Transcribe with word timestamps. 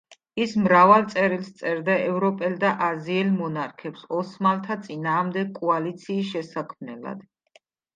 ის 0.43 0.53
მრავალ 0.61 1.03
წერილს 1.11 1.49
სწერდა 1.51 1.97
ევროპელ 2.07 2.57
და 2.65 2.73
აზიელ 2.87 3.31
მონარქებს 3.37 4.11
ოსმალთა 4.23 4.83
წინააღმდეგ 4.91 5.57
კოალიციის 5.63 6.37
შესაქმნელად. 6.37 7.27